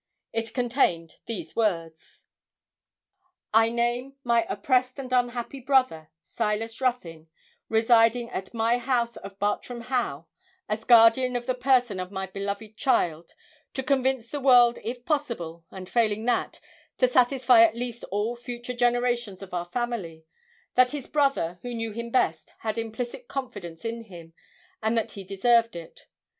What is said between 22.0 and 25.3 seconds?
best, had implicit confidence in him, and that he